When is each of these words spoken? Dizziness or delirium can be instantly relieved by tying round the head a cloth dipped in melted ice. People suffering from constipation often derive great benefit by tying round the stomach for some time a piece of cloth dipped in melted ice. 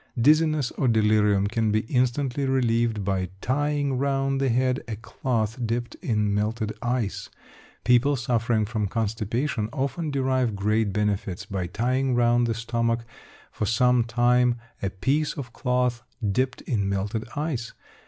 Dizziness 0.19 0.71
or 0.79 0.87
delirium 0.87 1.45
can 1.45 1.69
be 1.71 1.81
instantly 1.81 2.47
relieved 2.47 3.05
by 3.05 3.29
tying 3.39 3.99
round 3.99 4.41
the 4.41 4.49
head 4.49 4.81
a 4.87 4.95
cloth 4.95 5.59
dipped 5.63 5.93
in 6.01 6.33
melted 6.33 6.73
ice. 6.81 7.29
People 7.83 8.15
suffering 8.15 8.65
from 8.65 8.87
constipation 8.87 9.69
often 9.71 10.09
derive 10.09 10.55
great 10.55 10.91
benefit 10.91 11.45
by 11.51 11.67
tying 11.67 12.15
round 12.15 12.47
the 12.47 12.55
stomach 12.55 13.05
for 13.51 13.67
some 13.67 14.03
time 14.03 14.55
a 14.81 14.89
piece 14.89 15.33
of 15.33 15.53
cloth 15.53 16.01
dipped 16.31 16.61
in 16.61 16.89
melted 16.89 17.25
ice. 17.35 17.73